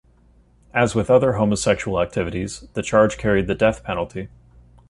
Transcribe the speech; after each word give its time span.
As 0.73 0.95
with 0.95 1.11
other 1.11 1.33
homosexual 1.33 2.01
activities, 2.01 2.61
the 2.73 2.81
charge 2.81 3.17
carried 3.19 3.45
the 3.45 3.53
death 3.53 3.83
penalty. 3.83 4.29